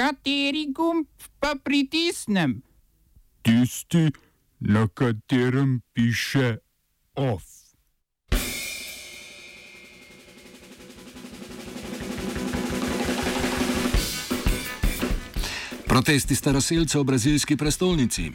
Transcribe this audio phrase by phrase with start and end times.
[0.00, 1.06] Kateri gumb
[1.40, 2.62] pa pritisnem?
[3.42, 4.08] Tisti,
[4.60, 6.56] na katerem piše
[7.14, 7.44] OF.
[15.84, 18.30] Protesti staroseljcev v brazilski prestolnici.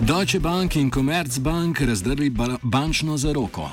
[0.00, 3.70] Deutsche Bank in Commerzbank razdrli ba bančno zaroko.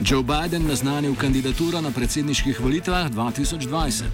[0.00, 4.04] Joe Biden naznanil kandidaturo na predsedniških volitvah 2020.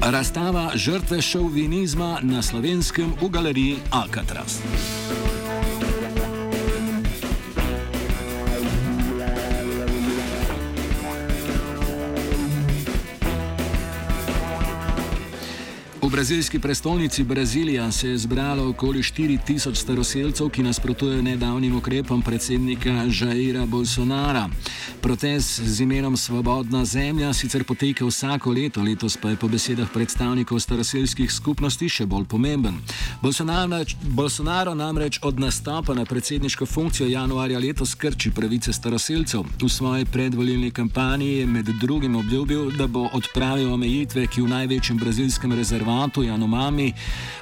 [0.00, 4.60] Razstava žrtve šovinizma na slovenskem v galeriji Alcatraz.
[16.06, 22.90] V brazilski prestolnici Brazilija se je zbralo okoli 4000 staroseljcev, ki nasprotujejo nedavnim ukrepom predsednika
[22.90, 24.48] Jaira Bolsonara.
[25.00, 30.60] Protest z imenom Svobodna zemlja sicer poteka vsako leto, letos pa je po besedah predstavnikov
[30.60, 32.78] staroseljskih skupnosti še bolj pomemben.
[33.22, 39.42] Bolsonaro, Bolsonaro namreč od nastopa na predsedniško funkcijo januarja letos krči pravice staroseljcev.
[39.62, 44.98] V svoji predvolilni kampanji je med drugim obljubil, da bo odpravil omejitve, ki v največjem
[44.98, 46.92] brazilskem rezervatu rezervatu Janomami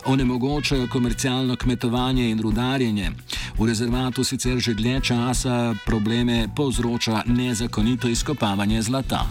[0.07, 3.11] onemogočajo komercialno kmetovanje in rudarjenje.
[3.59, 9.27] V rezervatu sicer že dlje časa probleme povzroča nezakonito izkopavanje zlata.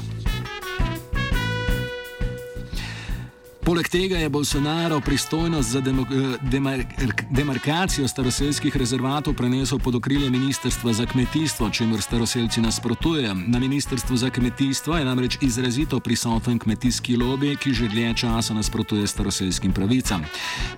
[3.66, 11.06] Poleg tega je Bolsonaro pristojnost za eh, demarkacijo staroseljskih rezervatov prenesel pod okrilje Ministrstva za
[11.06, 13.34] kmetijstvo, čemer staroseljci nasprotujejo.
[13.48, 19.08] Na Ministrstvu za kmetijstvo je namreč izrazito prisoten kmetijski lobby, ki že dlje časa nasprotuje
[19.08, 20.26] staroseljskim pravicam.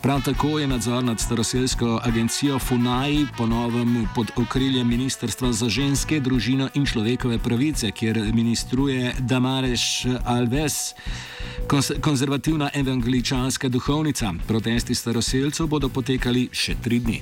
[0.02, 6.70] Prav tako je nadzor nad staroseljsko agencijo FUNAI ponovem pod okriljem Ministrstva za ženske, družino
[6.74, 10.94] in človekove pravice, kjer ministruje Damares Alves.
[12.02, 14.34] Konzervativna evangeličanska duhovnica.
[14.48, 17.22] Protesti staroseljcev bodo potekali še tri dni.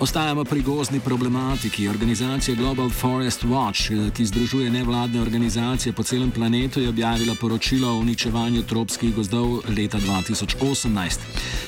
[0.00, 1.88] Ostajamo pri gozni problematiki.
[1.88, 7.98] Organizacija Global Forest Watch, ki združuje nevladne organizacije po celem planetu, je objavila poročilo o
[7.98, 11.18] uničevanju tropskih gozdov leta 2018.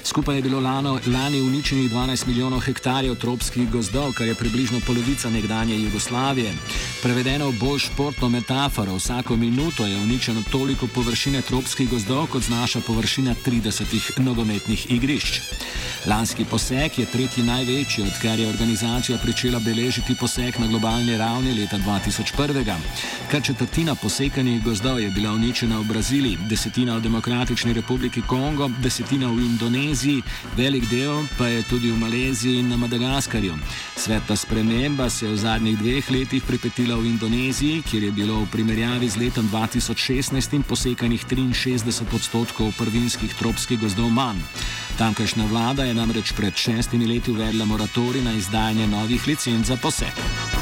[0.05, 5.31] Skupaj je bilo lano, lani uničenih 12 milijonov hektarjev tropskih gozdov, kar je približno polovica
[5.31, 6.55] nekdanje Jugoslavije.
[7.03, 12.81] Prevedeno v bolj športno metaforo, vsako minuto je uničeno toliko površine tropskih gozdov, kot znaša
[12.81, 15.41] površina 30 nogometnih igrišč.
[16.07, 21.79] Lanski poseg je tretji največji, odkar je organizacija pričela beležiti poseg na globalni ravni leta
[21.79, 22.75] 2001.
[23.31, 29.27] Kar četrtina posekanih gozdov je bila uničena v Braziliji, desetina v Demokratični republiki Kongo, desetina
[29.27, 30.23] v Indoneziji,
[30.57, 33.55] velik del pa je tudi v Maleziji in na Madagaskarju.
[33.97, 38.51] Svetla sprememba se je v zadnjih dveh letih pripetila v Indoneziji, kjer je bilo v
[38.53, 44.39] primerjavi z letom 2016 posekanih 63 odstotkov prvinskih tropskih gozdov manj.
[44.99, 50.62] Tamkajšnja vlada je namreč pred šestimi leti uvedla moratorij na izdajanje novih licenc za poseg.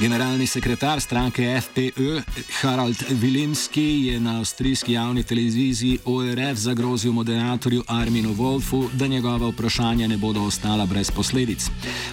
[0.00, 2.22] Generalni sekretar stranke FPÖ
[2.62, 10.06] Harald Vilimski je na avstrijski javni televiziji ORF zagrozil moderatorju Arminu Wolfu, da njegova vprašanja
[10.06, 11.66] ne bodo ostala brez posledic.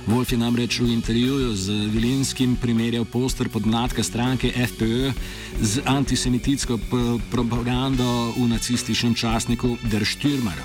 [0.07, 5.13] Wolf je namreč v intervjuju z Vilimskim primerjal poster podmladka stranke FPÖ
[5.62, 6.79] z antisemititsko
[7.31, 10.57] propagando v nacističnem časniku Der Stürmer.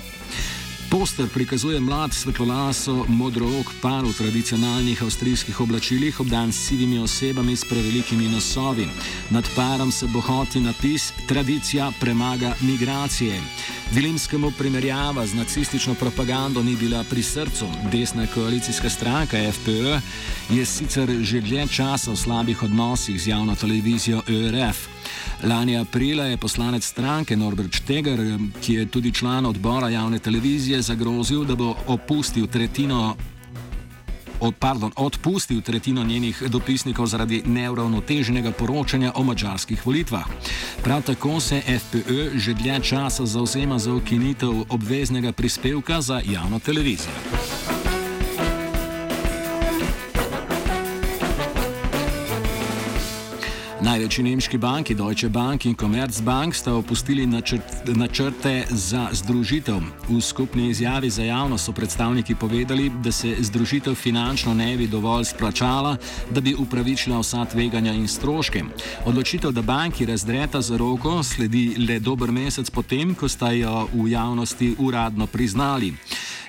[0.91, 7.63] Poster prikazuje mlad svetlolaso modrook par v tradicionalnih avstrijskih oblačilih, obdan s sivimi osebami s
[7.65, 8.87] prevelikimi nosovi.
[9.29, 13.39] Nad parom se bohoti napis: Tradicija premaga migracije.
[13.91, 17.65] Vilimskemu primerjava z nacistično propagando ni bila pri srcu.
[17.91, 19.99] Desna koalicijska stranka FPÖ
[20.49, 25.00] je sicer že dlje časa v slabih odnosih z javno televizijo ÖRF.
[25.43, 28.19] Lani aprila je poslanec stranke Norbert Štegar,
[28.61, 33.15] ki je tudi član odbora javne televizije, zagrozil, da bo opustil tretjino.
[34.41, 40.25] Od, pardon, odpustil tretjino njenih dopisnikov zaradi neuravnoteženega poročanja o mačarskih volitvah.
[40.83, 47.30] Prav tako se FPÖ že dlje časa zauzema za ukinitev obveznega prispevka za javno televizijo.
[53.91, 59.81] Največji nemški banki Deutsche Bank in Commerzbank sta opustili načrt, načrte za združitev.
[60.07, 65.25] V skupni izjavi za javnost so predstavniki povedali, da se združitev finančno ne bi dovolj
[65.33, 65.97] splačala,
[66.29, 68.63] da bi upravičila vsa tveganja in stroške.
[69.05, 74.07] Odločitev, da banki razdreta za roko, sledi le dober mesec potem, ko sta jo v
[74.15, 75.93] javnosti uradno priznali.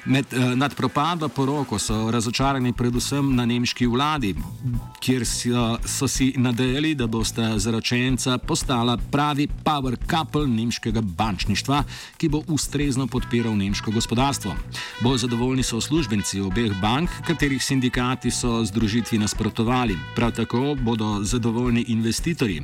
[0.05, 4.35] Med, eh, nad propadom poroko so razočarani predvsem na nemški vladi,
[5.01, 11.85] kjer so, so si nadejali, da bosta zaročenca postala pravi power couple nemškega bančništva,
[12.17, 14.55] ki bo ustrezno podpiral nemško gospodarstvo.
[15.01, 19.99] Bolj zadovoljni so uslužbenci obeh bank, katerih sindikati so združitvi nasprotovali.
[20.17, 22.63] Prav tako bodo zadovoljni investitorji.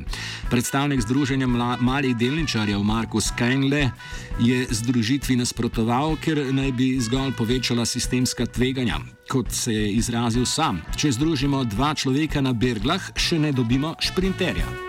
[0.49, 1.47] Predstavnik Združenja
[1.79, 3.91] malih delničarjev Markus Kengle
[4.39, 8.97] je združitvi nasprotoval, ker naj bi zgolj zgolj povečala sistemska tveganja.
[9.29, 14.88] Kot se je izrazil sam, če združimo dva človeka na berglah, še ne dobimo šprinterja.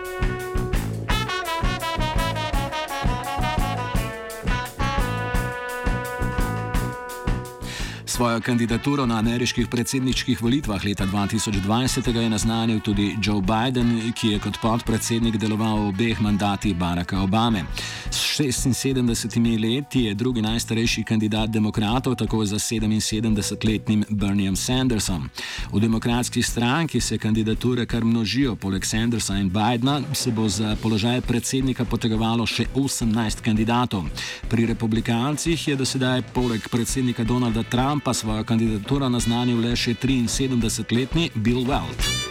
[8.21, 14.39] Svojo kandidaturo na ameriških predsedniških volitvah leta 2020 je naznanil tudi Joe Biden, ki je
[14.39, 17.65] kot podpredsednik deloval v obeh mandatih Baracka Obame.
[18.11, 25.31] S 76 leti je drugi najstarejši kandidat demokratov, tako za 77-letnim Berniejem Sandersom.
[25.73, 31.21] V demokratski stranki se kandidature kar množijo, poleg Sandersa in Bidena se bo za položaj
[31.21, 34.05] predsednika potegovalo še 18 kandidatov.
[34.49, 41.31] Pri republikancih je do sedaj poleg predsednika Donalda Trumpa svojo kandidaturo naznanil le še 73-letni
[41.35, 42.30] Bill Weld.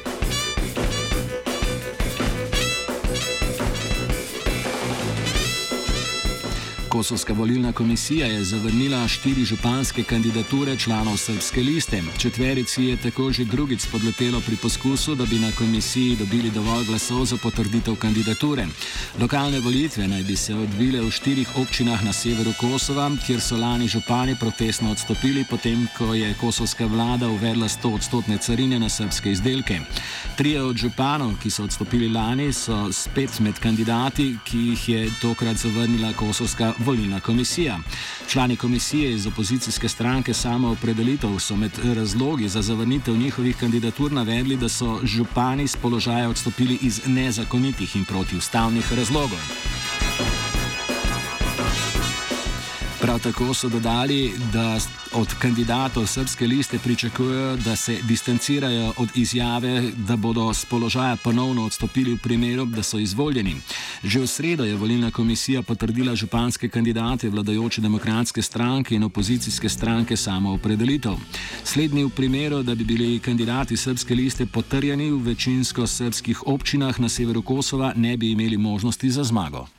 [6.99, 12.03] Kosovska volilna komisija je zavrnila štiri županske kandidature članov srpske liste.
[12.17, 17.25] Četverici je tako že drugič spodletelo pri poskusu, da bi na komisiji dobili dovolj glasov
[17.25, 18.67] za potrditev kandidature.
[19.21, 23.87] Lokalne volitve naj bi se odvile v štirih občinah na severu Kosova, kjer so lani
[23.87, 29.79] župani protestno odstopili, potem ko je kosovska vlada uvedla 100-odstotne carine na srpske izdelke.
[30.37, 35.57] Trije od županov, ki so odstopili lani, so spet med kandidati, ki jih je tokrat
[35.57, 37.79] zavrnila kosovska volilna komisija.
[38.27, 44.57] Člani komisije iz opozicijske stranke samo opredelitev so med razlogi za zavrnitev njihovih kandidatur navedli,
[44.57, 49.39] da so župani z položaja odstopili iz nezakonitih in protiustavnih razlogov.
[53.01, 54.79] Prav tako so dodali, da
[55.13, 61.65] od kandidatov srpske liste pričakujejo, da se distancirajo od izjave, da bodo z položaja ponovno
[61.65, 63.55] odstopili v primeru, da so izvoljeni.
[64.03, 70.17] Že v sredo je volilna komisija potrdila županske kandidate vladajoče demokratske stranke in opozicijske stranke
[70.17, 71.15] samo opredelitev.
[71.63, 77.09] Slednji v primeru, da bi bili kandidati srpske liste potrjeni v večinsko srpskih občinah na
[77.09, 79.78] severu Kosova, ne bi imeli možnosti za zmago.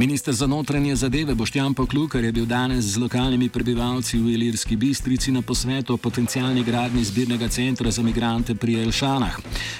[0.00, 5.32] Ministr za notranje zadeve Boštjan Poklukar je bil danes z lokalnimi prebivalci v Ilirski bistrici
[5.32, 9.36] na posvetu o potencijalni gradni zbirnega centra za migrante pri Elšanah.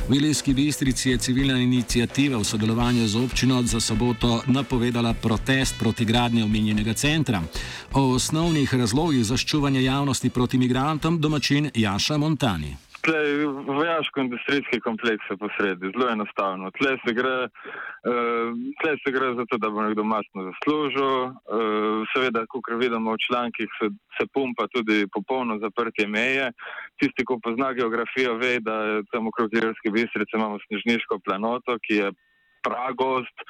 [0.08, 6.04] V Ilirski bistrici je civilna inicijativa v sodelovanju z občino za soboto napovedala protest proti
[6.04, 7.42] gradnji omenjenega centra.
[7.92, 12.89] O osnovnih razlogih za ščuvanje javnosti proti migrantom domačin Jaša Montani.
[13.04, 16.70] Tle vojaško-industrijski kompleks je posredi, zelo enostavno.
[16.70, 21.14] Tle se, gre, uh, tle se gre za to, da bo nekdo masno zaslužil.
[21.24, 23.88] Uh, seveda, kot vidimo v člankih, se,
[24.18, 26.52] se pumpa tudi popolno zaprtje meje.
[27.00, 28.76] Tisti, ki pozna geografijo, ve, da
[29.12, 32.14] tam okrog Jerske bistrice imamo snežniško planoto, ki je
[32.66, 33.46] pragost.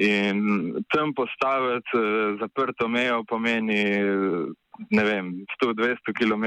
[0.00, 0.38] In
[0.94, 3.82] tam postaviti uh, zaprto mejo pomeni
[4.90, 6.46] ne vem, 100-200 km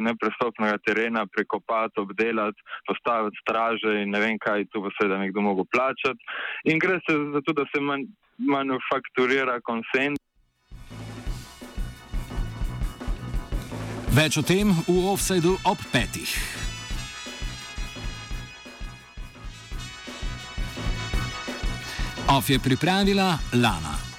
[0.00, 5.64] neprestopnega terena prekopati, obdelati, postaviti straže in ne vem kaj, tu bo seveda nekdo mogel
[5.72, 6.20] plačati.
[6.64, 8.06] In gre se za to, da se man,
[8.38, 10.20] manufakturira konsens.
[14.12, 16.36] Več o tem v offsajdu ob petih.
[22.32, 24.11] Off je pripravila Lana.